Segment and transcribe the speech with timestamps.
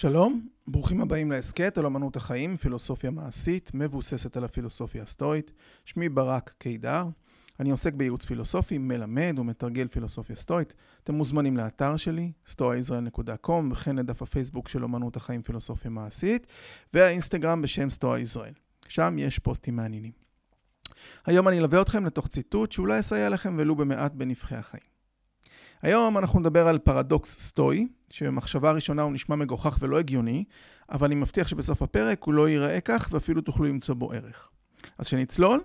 [0.00, 5.52] שלום, ברוכים הבאים להסכת על אמנות החיים, פילוסופיה מעשית, מבוססת על הפילוסופיה הסטואית.
[5.84, 7.04] שמי ברק קידר,
[7.60, 10.74] אני עוסק בייעוץ פילוסופי, מלמד ומתרגל פילוסופיה סטואית.
[11.04, 16.46] אתם מוזמנים לאתר שלי, stoaisrael.com, וכן לדף הפייסבוק של אמנות החיים, פילוסופיה מעשית,
[16.94, 18.52] והאינסטגרם בשם סטואה ישראל.
[18.88, 20.12] שם יש פוסטים מעניינים.
[21.26, 24.90] היום אני אלווה אתכם לתוך ציטוט שאולי יסייע לכם ולו במעט בנבחי החיים.
[25.82, 30.44] היום אנחנו נדבר על פרדוקס סטואי, שבמחשבה ראשונה הוא נשמע מגוחך ולא הגיוני,
[30.90, 34.50] אבל אני מבטיח שבסוף הפרק הוא לא ייראה כך ואפילו תוכלו למצוא בו ערך.
[34.98, 35.60] אז שנצלול.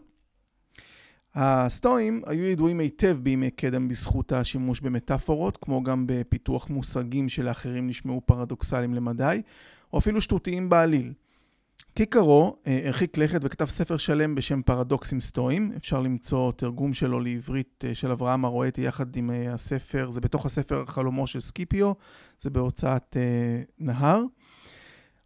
[1.35, 8.21] הסטואים היו ידועים היטב בימי קדם בזכות השימוש במטאפורות, כמו גם בפיתוח מושגים שלאחרים נשמעו
[8.25, 9.41] פרדוקסליים למדי,
[9.93, 11.13] או אפילו שטותיים בעליל.
[11.97, 15.71] קיקרו אה, הרחיק לכת וכתב ספר שלם בשם פרדוקסים סטואיים.
[15.77, 20.45] אפשר למצוא תרגום שלו לעברית אה, של אברהם הרואטי יחד עם אה, הספר, זה בתוך
[20.45, 21.91] הספר חלומו של סקיפיו,
[22.39, 23.17] זה בהוצאת
[23.79, 24.23] נהר.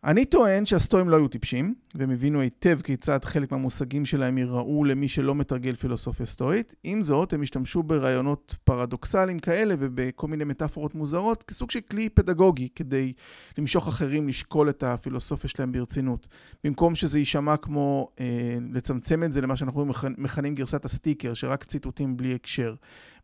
[0.04, 5.08] אני טוען שהסטואים לא היו טיפשים, והם הבינו היטב כיצד חלק מהמושגים שלהם יראו למי
[5.08, 6.76] שלא מתרגל פילוסופיה סטואית.
[6.84, 12.70] עם זאת, הם השתמשו ברעיונות פרדוקסליים כאלה ובכל מיני מטאפורות מוזרות כסוג של כלי פדגוגי
[12.76, 13.14] כדי
[13.58, 16.28] למשוך אחרים לשקול את הפילוסופיה שלהם ברצינות.
[16.64, 19.86] במקום שזה יישמע כמו אה, לצמצם את זה למה שאנחנו
[20.18, 22.76] מכנים גרסת הסטיקר, שרק ציטוטים בלי הקשר,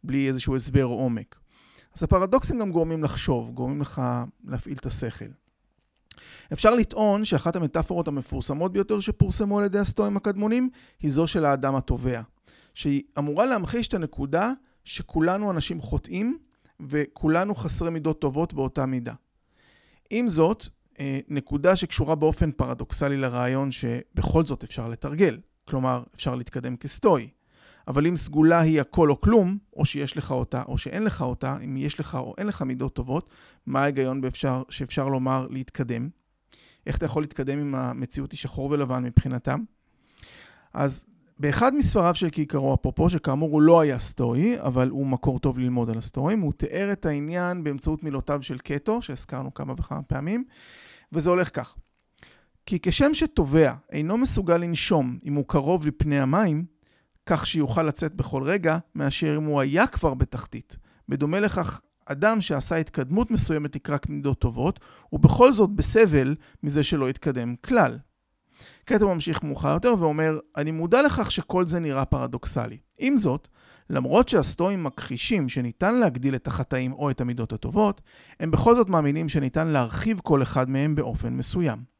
[0.04, 1.36] בלי איזשהו הסבר עומק.
[1.96, 4.02] אז הפרדוקסים גם גורמים לחשוב, גורמים לך
[4.48, 5.45] להפעיל את השכל.
[6.54, 11.76] אפשר לטעון שאחת המטאפורות המפורסמות ביותר שפורסמו על ידי הסטואים הקדמונים היא זו של האדם
[11.76, 12.22] התובע,
[12.74, 14.52] שהיא אמורה להמחיש את הנקודה
[14.86, 16.38] שכולנו אנשים חוטאים
[16.80, 19.14] וכולנו חסרי מידות טובות באותה מידה.
[20.10, 20.66] עם זאת,
[21.00, 27.30] אה, נקודה שקשורה באופן פרדוקסלי לרעיון שבכל זאת אפשר לתרגל, כלומר אפשר להתקדם כסטואי.
[27.88, 31.58] אבל אם סגולה היא הכל או כלום, או שיש לך אותה או שאין לך אותה,
[31.66, 33.30] אם יש לך או אין לך מידות טובות,
[33.66, 36.10] מה ההיגיון באפשר, שאפשר לומר להתקדם?
[36.88, 39.60] איך אתה יכול להתקדם אם המציאות היא שחור ולבן מבחינתם?
[40.74, 41.06] אז
[41.40, 45.90] באחד מספריו של קיקרו, אפרופו, שכאמור הוא לא היה סטואי, אבל הוא מקור טוב ללמוד
[45.90, 50.44] על הסטואים, הוא תיאר את העניין באמצעות מילותיו של קטו, שהזכרנו כמה וכמה פעמים,
[51.12, 51.76] וזה הולך כך:
[52.66, 56.66] כי כשם שטובע אינו מסוגל לנשום אם הוא קרוב לפני המים,
[57.26, 60.78] כך שיוכל לצאת בכל רגע, מאשר אם הוא היה כבר בתחתית.
[61.10, 67.10] בדומה לכך, אדם שעשה התקדמות מסוימת לקראת מידות טובות, הוא בכל זאת בסבל מזה שלא
[67.10, 67.98] התקדם כלל.
[68.86, 72.78] קטע ממשיך מאוחר יותר ואומר, אני מודע לכך שכל זה נראה פרדוקסלי.
[72.98, 73.48] עם זאת,
[73.90, 78.02] למרות שהסטואים מכחישים שניתן להגדיל את החטאים או את המידות הטובות,
[78.40, 81.95] הם בכל זאת מאמינים שניתן להרחיב כל אחד מהם באופן מסוים.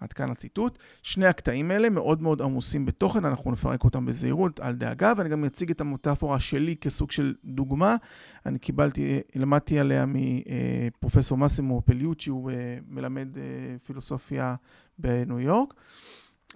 [0.00, 0.78] עד כאן הציטוט.
[1.02, 5.44] שני הקטעים האלה מאוד מאוד עמוסים בתוכן, אנחנו נפרק אותם בזהירות, אל דאגה, ואני גם
[5.44, 7.96] אציג את המטאפורה שלי כסוג של דוגמה.
[8.46, 14.54] אני קיבלתי, למדתי עליה מפרופסור מסימו פליוצ'י, הוא אה, מלמד אה, פילוסופיה
[14.98, 15.74] בניו יורק.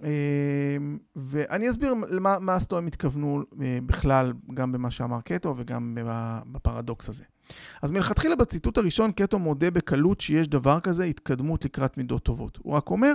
[0.03, 0.77] אה,
[1.15, 3.43] ואני אסביר למה, מה הסטואים התכוונו
[3.85, 5.97] בכלל, גם במה שאמר קטו וגם
[6.45, 7.23] בפרדוקס הזה.
[7.81, 12.59] אז מלכתחילה בציטוט הראשון קטו מודה בקלות שיש דבר כזה התקדמות לקראת מידות טובות.
[12.63, 13.13] הוא רק אומר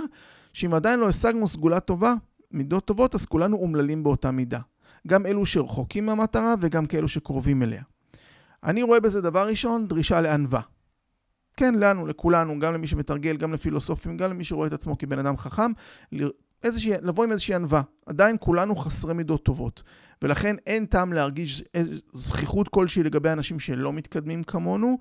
[0.53, 2.13] שאם עדיין לא השגנו סגולה טובה,
[2.51, 4.59] מידות טובות, אז כולנו אומללים באותה מידה.
[5.07, 7.83] גם אלו שרחוקים מהמטרה וגם כאלו שקרובים אליה.
[8.63, 10.61] אני רואה בזה דבר ראשון, דרישה לענווה.
[11.57, 15.37] כן, לנו, לכולנו, גם למי שמתרגל, גם לפילוסופים, גם למי שרואה את עצמו כבן אדם
[15.37, 15.71] חכם,
[17.01, 17.81] לבוא עם איזושהי ענווה.
[18.05, 19.83] עדיין כולנו חסרי מידות טובות.
[20.21, 21.63] ולכן אין טעם להרגיש
[22.13, 24.97] זכיחות כלשהי לגבי אנשים שלא מתקדמים כמונו,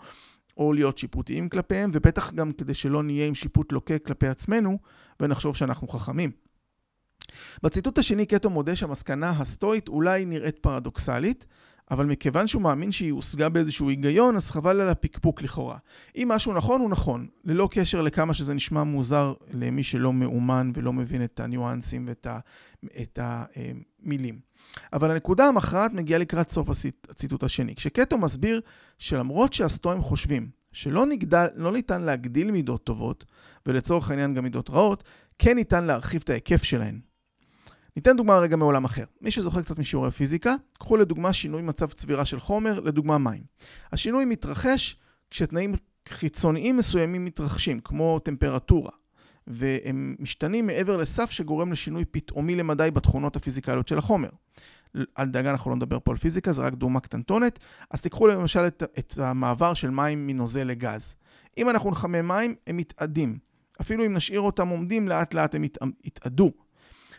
[0.56, 4.78] או להיות שיפוטיים כלפיהם, ובטח גם כדי שלא נהיה עם שיפוט לוקה כלפי עצמנו,
[5.20, 6.30] ונחשוב שאנחנו חכמים.
[7.62, 11.46] בציטוט השני קטו מודה שהמסקנה הסטואית אולי נראית פרדוקסלית,
[11.90, 15.78] אבל מכיוון שהוא מאמין שהיא הושגה באיזשהו היגיון, אז חבל על הפקפוק לכאורה.
[16.16, 20.92] אם משהו נכון, הוא נכון, ללא קשר לכמה שזה נשמע מוזר למי שלא מאומן ולא
[20.92, 22.09] מבין את הניואנסים
[22.82, 24.47] ואת המילים.
[24.92, 26.68] אבל הנקודה המכרעת מגיעה לקראת סוף
[27.09, 27.74] הציטוט השני.
[27.74, 28.60] כשקטו מסביר
[28.98, 33.24] שלמרות שהסטואים חושבים שלא נגדל, לא ניתן להגדיל מידות טובות,
[33.66, 35.04] ולצורך העניין גם מידות רעות,
[35.38, 37.00] כן ניתן להרחיב את ההיקף שלהן.
[37.97, 39.04] ניתן דוגמה רגע מעולם אחר.
[39.20, 43.42] מי שזוכר קצת משיעורי פיזיקה, קחו לדוגמה שינוי מצב צבירה של חומר, לדוגמה מים.
[43.92, 44.97] השינוי מתרחש
[45.30, 45.74] כשתנאים
[46.09, 48.91] חיצוניים מסוימים מתרחשים, כמו טמפרטורה,
[49.48, 54.28] והם משתנים מעבר לסף שגורם לשינוי פתאומי למדי בתכונות הפיזיקליות של החומר.
[55.18, 57.59] אל דאגה, אנחנו לא נדבר פה על פיזיקה, זה רק דוגמה קטנטונת.
[57.91, 61.16] אז תיקחו למשל את, את המעבר של מים מנוזל לגז.
[61.59, 63.39] אם אנחנו נחמם מים, הם מתאדים.
[63.80, 65.65] אפילו אם נשאיר אותם עומדים, לאט לאט הם
[66.04, 66.53] יתאדו.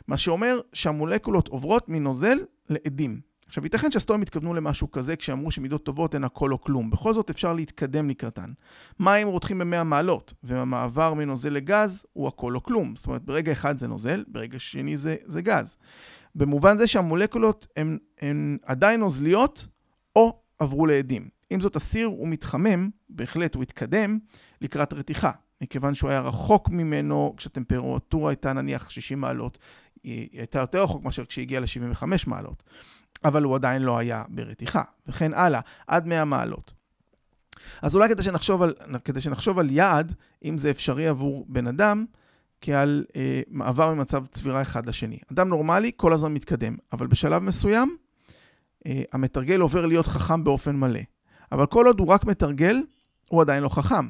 [0.08, 2.40] מה שאומר שהמולקולות עוברות מנוזל
[2.70, 3.22] לעדים.
[3.50, 6.90] עכשיו, ייתכן שהסטואים התכוונו למשהו כזה כשאמרו שמידות טובות הן הכל או כלום.
[6.90, 8.52] בכל זאת אפשר להתקדם לקראתן.
[9.00, 12.96] מים רותחים ב-100 מעלות, והמעבר מנוזל לגז הוא הכל או כלום.
[12.96, 15.78] זאת אומרת, ברגע אחד זה נוזל, ברגע שני זה, זה גז.
[16.36, 19.68] במובן זה שהמולקולות הן, הן עדיין נוזליות,
[20.16, 21.30] או עברו לעדים.
[21.52, 24.20] אם זאת הסיר הוא מתחמם, בהחלט הוא התקדם
[24.62, 25.32] לקראת רתיחה.
[25.62, 29.58] מכיוון שהוא היה רחוק ממנו, כשהטמפרטורה הייתה נניח 60 מעלות,
[30.04, 32.64] היא הייתה יותר רחוק מאשר כשהגיעה ל-75 מעלות.
[33.26, 36.74] אבל הוא עדיין לא היה ברתיחה, וכן הלאה, עד 100 מעלות.
[37.82, 38.74] אז אולי כדי שנחשוב על,
[39.06, 40.14] כדי שנחשוב על יעד,
[40.46, 42.06] אם זה אפשרי עבור בן אדם,
[42.62, 45.20] כעל אה, מעבר ממצב צבירה אחד לשני.
[45.32, 47.98] אדם נורמלי כל הזמן מתקדם, אבל בשלב מסוים,
[48.86, 51.00] אה, המתרגל עובר להיות חכם באופן מלא.
[51.52, 52.84] אבל כל עוד הוא רק מתרגל,
[53.30, 54.06] הוא עדיין לא חכם.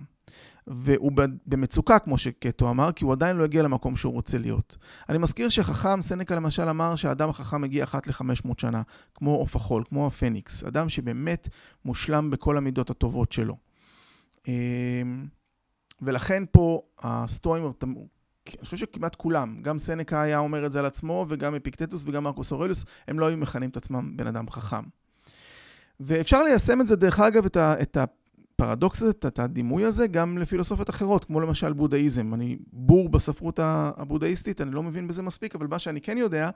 [0.67, 1.11] והוא
[1.45, 4.77] במצוקה, כמו שקטו אמר, כי הוא עדיין לא הגיע למקום שהוא רוצה להיות.
[5.09, 8.81] אני מזכיר שחכם, סנקה למשל אמר שהאדם החכם מגיע אחת ל-500 שנה,
[9.15, 11.49] כמו עוף החול, כמו הפניקס, אדם שבאמת
[11.85, 13.55] מושלם בכל המידות הטובות שלו.
[14.47, 15.27] אמ,
[16.01, 21.25] ולכן פה הסטואים, אני חושב שכמעט כולם, גם סנקה היה אומר את זה על עצמו,
[21.29, 24.83] וגם אפיקטטוס וגם מרקוס אורליוס, הם לא היו מכנים את עצמם בן אדם חכם.
[25.99, 27.97] ואפשר ליישם את זה, דרך אגב, את, ה, את
[28.61, 32.33] הפרדוקס הזה, את הדימוי הזה, גם לפילוסופיות אחרות, כמו למשל בודהיזם.
[32.33, 36.49] אני בור בספרות הבודהיסטית, אני לא מבין בזה מספיק, אבל מה שאני כן יודע,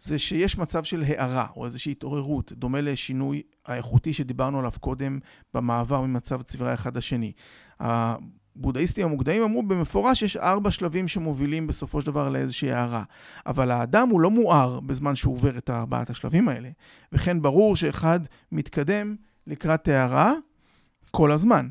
[0.00, 5.18] זה שיש מצב של הערה, או איזושהי התעוררות, דומה לשינוי האיכותי שדיברנו עליו קודם,
[5.54, 7.32] במעבר ממצב צבירה אחד לשני.
[7.80, 13.02] הבודהיסטים המוקדמים אמרו במפורש שיש ארבע שלבים שמובילים בסופו של דבר לאיזושהי הערה.
[13.46, 16.68] אבל האדם הוא לא מואר בזמן שהוא עובר את ארבעת השלבים האלה.
[17.12, 18.20] וכן ברור שאחד
[18.52, 19.16] מתקדם
[19.46, 20.32] לקראת הערה
[21.16, 21.68] כל הזמן.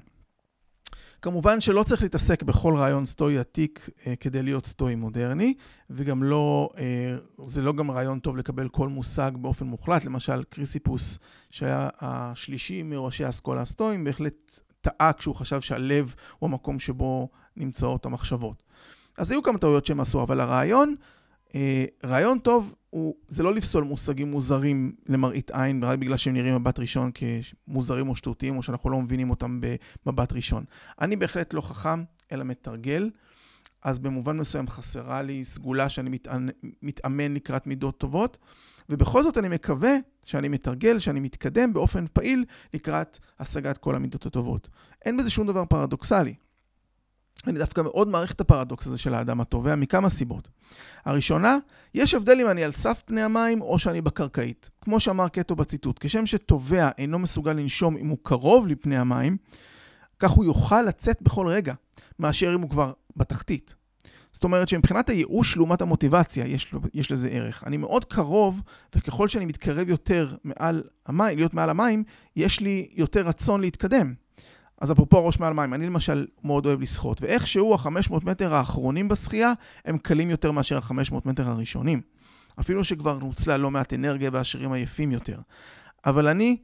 [1.22, 5.54] כמובן שלא צריך להתעסק בכל רעיון סטואי עתיק אה, כדי להיות סטואי מודרני,
[5.90, 10.06] וגם לא, אה, זה לא גם רעיון טוב לקבל כל מושג באופן מוחלט.
[10.06, 11.20] למשל, קריסיפוס,
[11.52, 18.64] שהיה השלישי מראשי האסכולה הסטואיים, בהחלט טעה כשהוא חשב שהלב הוא המקום שבו נמצאות המחשבות.
[19.18, 20.96] אז היו כמה טעויות שהם עשו, אבל הרעיון,
[21.56, 26.56] אה, רעיון טוב, הוא, זה לא לפסול מושגים מוזרים למראית עין, רק בגלל שהם נראים
[26.56, 27.12] במבט ראשון
[27.68, 29.62] כמוזרים או שטותיים, או שאנחנו לא מבינים אותם
[30.06, 30.64] במבט ראשון.
[31.02, 33.10] אני בהחלט לא חכם, אלא מתרגל.
[33.84, 36.50] אז במובן מסוים חסרה לי סגולה שאני מתאמן,
[36.82, 38.38] מתאמן לקראת מידות טובות,
[38.90, 39.96] ובכל זאת אני מקווה
[40.26, 44.70] שאני מתרגל, שאני מתקדם באופן פעיל לקראת השגת כל המידות הטובות.
[45.06, 46.34] אין בזה שום דבר פרדוקסלי.
[47.48, 50.50] אני דווקא מאוד מעריך את הפרדוקס הזה של האדם הטובע מכמה סיבות.
[51.06, 51.58] הראשונה,
[51.94, 54.70] יש הבדל אם אני על סף פני המים או שאני בקרקעית.
[54.82, 59.38] כמו שאמר קטו בציטוט, כשם שטובע אינו מסוגל לנשום אם הוא קרוב לפני המים,
[60.20, 61.74] כך הוא יוכל לצאת בכל רגע,
[62.20, 63.76] מאשר אם הוא כבר בתחתית.
[64.32, 67.64] זאת אומרת שמבחינת הייאוש לעומת המוטיבציה, יש, יש לזה ערך.
[67.64, 68.62] אני מאוד קרוב,
[68.96, 72.04] וככל שאני מתקרב יותר מעל המים, להיות מעל המים,
[72.36, 74.14] יש לי יותר רצון להתקדם.
[74.82, 79.54] אז אפרופו הראש מעל מים, אני למשל מאוד אוהב לשחות, ואיכשהו ה-500 מטר האחרונים בשחייה
[79.86, 82.02] הם קלים יותר מאשר ה-500 מטר הראשונים.
[82.60, 85.40] אפילו שכבר נוצלה לא מעט אנרגיה והשירים עייפים יותר.
[86.06, 86.58] אבל אני,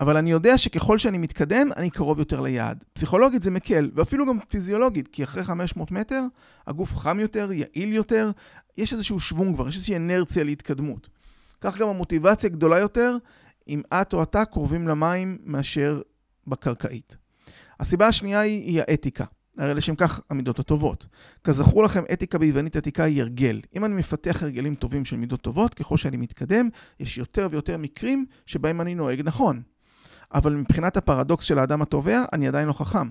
[0.00, 2.84] אבל אני יודע שככל שאני מתקדם, אני קרוב יותר ליעד.
[2.92, 6.22] פסיכולוגית זה מקל, ואפילו גם פיזיולוגית, כי אחרי 500 מטר,
[6.66, 8.30] הגוף חם יותר, יעיל יותר,
[8.78, 11.08] יש איזשהו שוונג כבר, יש איזושהי אנרציה להתקדמות.
[11.60, 13.16] כך גם המוטיבציה גדולה יותר,
[13.68, 16.00] אם את או אתה קרובים למים מאשר
[16.46, 17.21] בקרקעית.
[17.82, 19.24] הסיבה השנייה היא, היא האתיקה.
[19.58, 21.06] הרי לשם כך המידות הטובות.
[21.44, 23.60] כזכור לכם, אתיקה ביוונית עתיקה היא הרגל.
[23.76, 26.68] אם אני מפתח הרגלים טובים של מידות טובות, ככל שאני מתקדם,
[27.00, 29.62] יש יותר ויותר מקרים שבהם אני נוהג נכון.
[30.34, 33.08] אבל מבחינת הפרדוקס של האדם הטובע, אני עדיין לא חכם.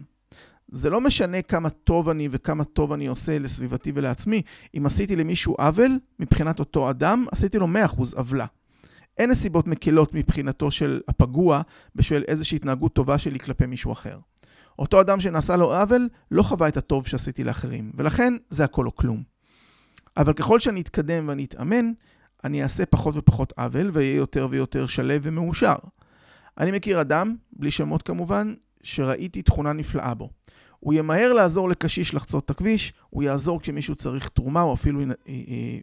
[0.67, 4.41] זה לא משנה כמה טוב אני וכמה טוב אני עושה לסביבתי ולעצמי.
[4.77, 8.45] אם עשיתי למישהו עוול, מבחינת אותו אדם, עשיתי לו 100% עוולה.
[9.17, 11.61] אין נסיבות מקלות מבחינתו של הפגוע
[11.95, 14.19] בשביל איזושהי התנהגות טובה שלי כלפי מישהו אחר.
[14.81, 18.95] אותו אדם שנעשה לו עוול, לא חווה את הטוב שעשיתי לאחרים, ולכן זה הכל או
[18.95, 19.23] כלום.
[20.17, 21.91] אבל ככל שאני אתקדם ואני אתאמן,
[22.43, 25.75] אני אעשה פחות ופחות עוול, ואהיה יותר ויותר שלו ומאושר.
[26.57, 30.29] אני מכיר אדם, בלי שמות כמובן, שראיתי תכונה נפלאה בו.
[30.79, 35.01] הוא ימהר לעזור לקשיש לחצות את הכביש, הוא יעזור כשמישהו צריך תרומה, או אפילו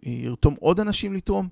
[0.02, 1.48] ירתום עוד אנשים לתרום,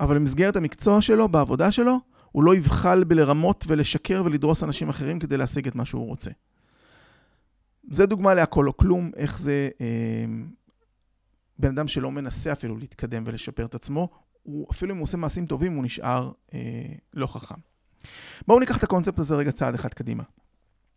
[0.00, 1.98] אבל במסגרת המקצוע שלו, בעבודה שלו,
[2.32, 6.30] הוא לא יבחל בלרמות ולשקר ולדרוס אנשים אחרים כדי להשיג את מה שהוא רוצה.
[7.90, 10.24] זה דוגמה להכל או כלום, איך זה אה,
[11.58, 14.08] בן אדם שלא מנסה אפילו להתקדם ולשפר את עצמו,
[14.42, 16.60] הוא, אפילו אם הוא עושה מעשים טובים, הוא נשאר אה,
[17.14, 17.54] לא חכם.
[18.46, 20.22] בואו ניקח את הקונספט הזה רגע צעד אחד קדימה.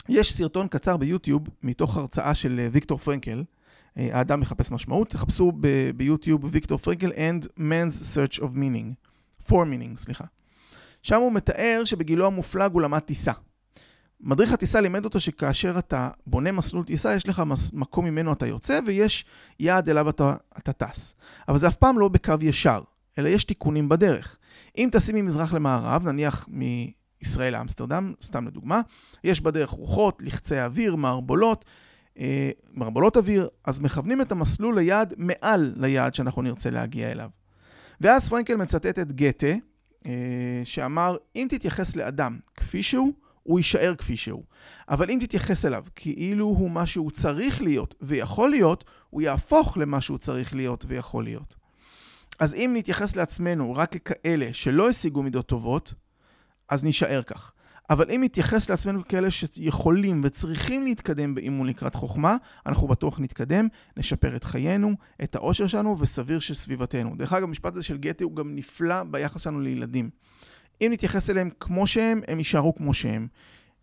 [0.09, 3.43] יש סרטון קצר ביוטיוב מתוך הרצאה של אה, ויקטור פרנקל,
[3.97, 5.51] אה, האדם מחפש משמעות, תחפשו
[5.95, 9.09] ביוטיוב ויקטור פרנקל and man's search of meaning,
[9.47, 10.25] for meaning, סליחה.
[11.01, 13.31] שם הוא מתאר שבגילו המופלג הוא למד טיסה.
[14.23, 18.79] מדריך הטיסה לימד אותו שכאשר אתה בונה מסלול טיסה, יש לך מקום ממנו אתה יוצא
[18.85, 19.25] ויש
[19.59, 21.15] יעד אליו אתה, אתה טס.
[21.47, 22.81] אבל זה אף פעם לא בקו ישר,
[23.17, 24.37] אלא יש תיקונים בדרך.
[24.77, 28.81] אם טסים ממזרח למערב, נניח מישראל לאמסטרדם, סתם לדוגמה,
[29.23, 31.65] יש בדרך רוחות, לחצי אוויר, מערבולות,
[32.19, 37.29] אה, מערבולות אוויר, אז מכוונים את המסלול ליעד מעל ליעד שאנחנו נרצה להגיע אליו.
[38.01, 39.53] ואז פרנקל מצטט את גתה,
[40.05, 43.13] אה, שאמר, אם תתייחס לאדם כפי שהוא,
[43.43, 44.43] הוא יישאר כפי שהוא.
[44.89, 50.01] אבל אם תתייחס אליו כאילו הוא מה שהוא צריך להיות ויכול להיות, הוא יהפוך למה
[50.01, 51.55] שהוא צריך להיות ויכול להיות.
[52.39, 55.93] אז אם נתייחס לעצמנו רק ככאלה שלא השיגו מידות טובות,
[56.69, 57.51] אז נישאר כך.
[57.89, 63.67] אבל אם נתייחס לעצמנו ככאלה שיכולים וצריכים להתקדם באימון לקראת חוכמה, אנחנו בטוח נתקדם,
[63.97, 64.93] נשפר את חיינו,
[65.23, 67.15] את האושר שלנו וסביר של סביבתנו.
[67.15, 70.09] דרך אגב, המשפט הזה של גטי הוא גם נפלא ביחס שלנו לילדים.
[70.81, 73.27] אם נתייחס אליהם כמו שהם, הם יישארו כמו שהם.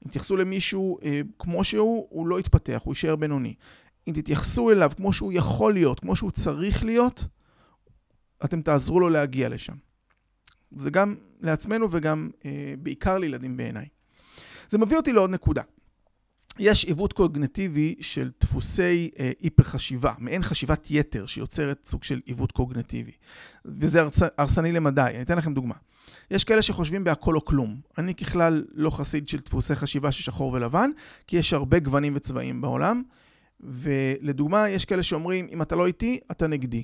[0.05, 3.55] אם תתייחסו למישהו אה, כמו שהוא, הוא לא יתפתח, הוא יישאר בינוני.
[4.09, 7.25] אם תתייחסו אליו כמו שהוא יכול להיות, כמו שהוא צריך להיות,
[8.45, 9.75] אתם תעזרו לו להגיע לשם.
[10.77, 13.87] זה גם לעצמנו וגם אה, בעיקר לילדים בעיניי.
[14.69, 15.63] זה מביא אותי לעוד נקודה.
[16.59, 22.53] יש עיוות קוגנטיבי של דפוסי אה, היפר חשיבה, מעין חשיבת יתר שיוצרת סוג של עיוות
[22.53, 23.13] קוגנטיבי.
[23.65, 25.11] וזה הרס, הרסני למדי.
[25.15, 25.75] אני אתן לכם דוגמה.
[26.31, 27.81] יש כאלה שחושבים בהכל או כלום.
[27.99, 30.91] אני ככלל לא חסיד של דפוסי חשיבה של שחור ולבן,
[31.27, 33.03] כי יש הרבה גוונים וצבעים בעולם.
[33.61, 36.83] ולדוגמה, יש כאלה שאומרים, אם אתה לא איתי, אתה נגדי.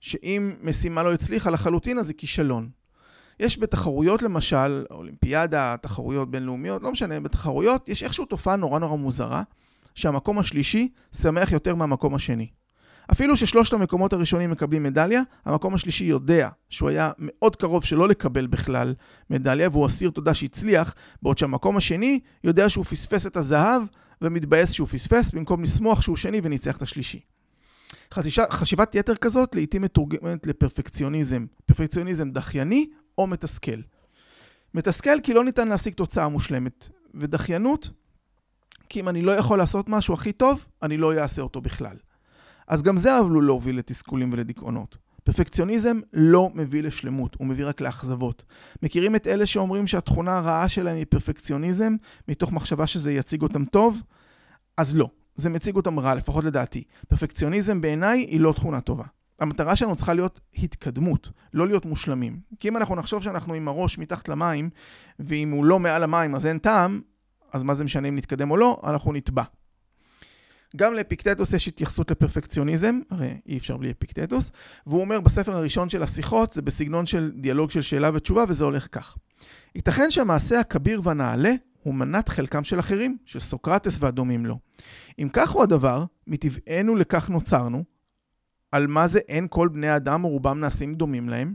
[0.00, 2.68] שאם משימה לא הצליחה לחלוטין, אז זה כישלון.
[3.40, 9.42] יש בתחרויות למשל, אולימפיאדה, תחרויות בינלאומיות, לא משנה, בתחרויות יש איכשהו תופעה נורא נורא מוזרה,
[9.94, 12.48] שהמקום השלישי שמח יותר מהמקום השני.
[13.12, 18.46] אפילו ששלושת המקומות הראשונים מקבלים מדליה, המקום השלישי יודע שהוא היה מאוד קרוב שלא לקבל
[18.46, 18.94] בכלל
[19.30, 23.82] מדליה, והוא אסיר תודה שהצליח, בעוד שהמקום השני יודע שהוא פספס את הזהב
[24.22, 27.20] ומתבאס שהוא פספס, במקום לשמוח שהוא שני וניצח את השלישי.
[28.14, 31.46] חשישה, חשיבת יתר כזאת לעיתים מתורגמת לפרפקציוניזם.
[31.66, 32.86] פרפקציוניזם דחייני
[33.18, 33.80] או מתסכל.
[34.74, 37.90] מתסכל כי לא ניתן להשיג תוצאה מושלמת, ודחיינות
[38.88, 41.96] כי אם אני לא יכול לעשות משהו הכי טוב, אני לא אעשה אותו בכלל.
[42.70, 44.98] אז גם זה עלול להוביל לתסכולים ולדיכאונות.
[45.24, 48.44] פרפקציוניזם לא מביא לשלמות, הוא מביא רק לאכזבות.
[48.82, 51.96] מכירים את אלה שאומרים שהתכונה הרעה שלהם היא פרפקציוניזם,
[52.28, 54.02] מתוך מחשבה שזה יציג אותם טוב?
[54.76, 56.84] אז לא, זה מציג אותם רע, לפחות לדעתי.
[57.08, 59.04] פרפקציוניזם בעיניי היא לא תכונה טובה.
[59.40, 62.40] המטרה שלנו צריכה להיות התקדמות, לא להיות מושלמים.
[62.58, 64.70] כי אם אנחנו נחשוב שאנחנו עם הראש מתחת למים,
[65.18, 67.00] ואם הוא לא מעל המים אז אין טעם,
[67.52, 68.80] אז מה זה משנה אם נתקדם או לא?
[68.84, 69.42] אנחנו נטבע.
[70.76, 74.50] גם לאפיקטטוס יש התייחסות לפרפקציוניזם, הרי אי אפשר בלי אפיקטטוס,
[74.86, 78.88] והוא אומר בספר הראשון של השיחות, זה בסגנון של דיאלוג של שאלה ותשובה, וזה הולך
[78.92, 79.16] כך.
[79.74, 84.58] ייתכן שהמעשה הכביר והנעלה הוא מנת חלקם של אחרים, של סוקרטס והדומים לו.
[85.18, 87.84] אם כך הוא הדבר, מטבענו לכך נוצרנו,
[88.72, 91.54] על מה זה אין כל בני אדם ורובם נעשים דומים להם,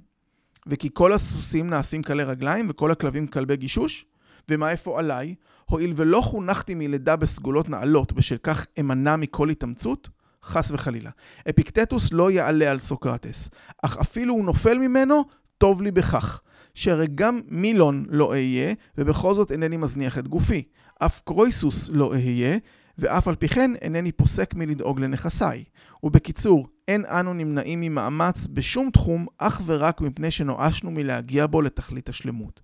[0.68, 4.06] וכי כל הסוסים נעשים קלי רגליים וכל הכלבים כלבי גישוש,
[4.50, 10.10] ומה איפה עליי, הואיל ולא חונכתי מלידה בסגולות נעלות, בשל כך אמנע מכל התאמצות,
[10.44, 11.10] חס וחלילה.
[11.50, 13.50] אפיקטטוס לא יעלה על סוקרטס,
[13.84, 15.24] אך אפילו הוא נופל ממנו,
[15.58, 16.42] טוב לי בכך.
[16.76, 20.64] שהרי גם מילון לא אהיה, ובכל זאת אינני מזניח את גופי.
[21.00, 22.58] אף קרויסוס לא אהיה,
[22.98, 25.64] ואף על פי כן אינני פוסק מלדאוג לנכסיי.
[26.04, 32.62] ובקיצור, אין אנו נמנעים ממאמץ בשום תחום, אך ורק מפני שנואשנו מלהגיע בו לתכלית השלמות.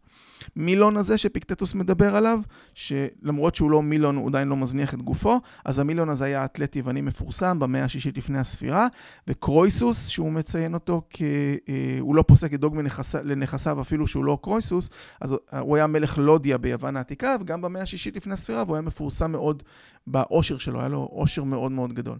[0.55, 2.39] מילון הזה שפיקטטוס מדבר עליו,
[2.73, 6.75] שלמרות שהוא לא מילון, הוא עדיין לא מזניח את גופו, אז המילון הזה היה אתלט
[6.75, 8.87] יווני מפורסם במאה השישית לפני הספירה,
[9.27, 11.21] וקרויסוס, שהוא מציין אותו כ...
[11.21, 13.15] אה, הוא לא פוסק לדאוג מנכס...
[13.15, 14.89] לנכסיו אפילו שהוא לא קרויסוס,
[15.21, 19.31] אז הוא היה מלך לודיה ביוון העתיקה, וגם במאה השישית לפני הספירה, והוא היה מפורסם
[19.31, 19.63] מאוד
[20.07, 22.17] בעושר שלו, היה לו עושר מאוד מאוד גדול.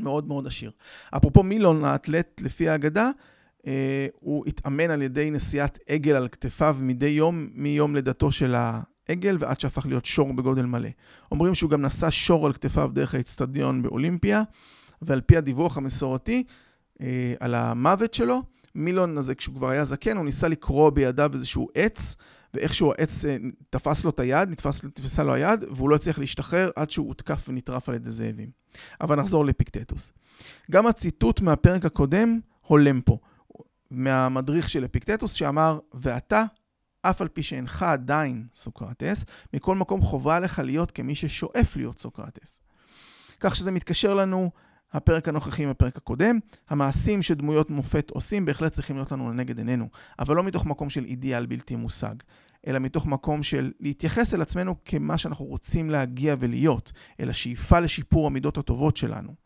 [0.00, 0.70] מאוד מאוד עשיר.
[1.16, 3.10] אפרופו מילון, האתלט לפי האגדה,
[4.20, 9.60] הוא התאמן על ידי נשיאת עגל על כתפיו מדי יום, מיום לידתו של העגל ועד
[9.60, 10.88] שהפך להיות שור בגודל מלא.
[11.30, 14.42] אומרים שהוא גם נשא שור על כתפיו דרך האצטדיון באולימפיה,
[15.02, 16.44] ועל פי הדיווח המסורתי
[17.00, 18.42] אה, על המוות שלו,
[18.74, 22.16] מילון הזה, כשהוא כבר היה זקן, הוא ניסה לקרוא בידיו איזשהו עץ,
[22.54, 23.36] ואיכשהו העץ אה,
[23.70, 27.46] תפס לו את היד, נתפס, נתפסה לו היד, והוא לא הצליח להשתחרר עד שהוא הותקף
[27.48, 28.50] ונטרף על ידי זאבים.
[29.00, 30.12] אבל נחזור לפיקטטוס.
[30.70, 33.18] גם הציטוט מהפרק הקודם הולם פה.
[33.92, 36.44] מהמדריך של אפיקטטוס שאמר, ואתה,
[37.02, 42.60] אף על פי שאינך עדיין סוקרטס, מכל מקום חובה עליך להיות כמי ששואף להיות סוקרטס.
[43.40, 44.50] כך שזה מתקשר לנו
[44.92, 46.38] הפרק הנוכחי מהפרק הקודם,
[46.70, 51.04] המעשים שדמויות מופת עושים בהחלט צריכים להיות לנו לנגד עינינו, אבל לא מתוך מקום של
[51.04, 52.14] אידיאל בלתי מושג,
[52.66, 58.26] אלא מתוך מקום של להתייחס אל עצמנו כמה שאנחנו רוצים להגיע ולהיות, אל השאיפה לשיפור
[58.26, 59.41] המידות הטובות שלנו.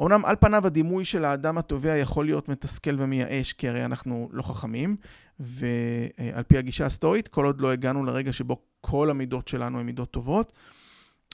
[0.00, 4.42] אמנם על פניו הדימוי של האדם התובע יכול להיות מתסכל ומייאש, כי הרי אנחנו לא
[4.42, 4.96] חכמים,
[5.40, 10.10] ועל פי הגישה הסטואית, כל עוד לא הגענו לרגע שבו כל המידות שלנו הן מידות
[10.10, 10.52] טובות,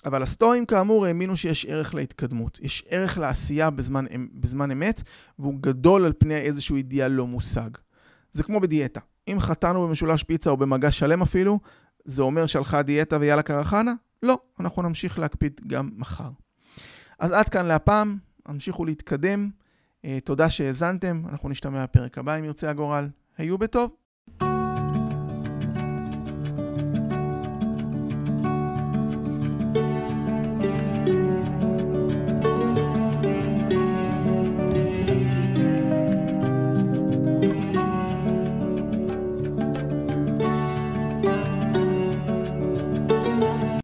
[0.05, 5.03] אבל הסטואים כאמור האמינו שיש ערך להתקדמות, יש ערך לעשייה בזמן, בזמן אמת,
[5.39, 7.71] והוא גדול על פני איזשהו אידיאל לא מושג.
[8.33, 9.01] זה כמו בדיאטה.
[9.29, 11.61] אם חטאנו במשולש פיצה או במגע שלם אפילו,
[12.05, 13.95] זה אומר שהלכה דיאטה ויאללה קרחנה?
[14.23, 16.31] לא, אנחנו נמשיך להקפיד גם מחר.
[17.19, 19.51] אז עד כאן להפעם, המשיכו להתקדם.
[20.25, 23.09] תודה שהאזנתם, אנחנו נשתמע בפרק הבא אם ירצה הגורל.
[23.39, 24.52] היו בטוב.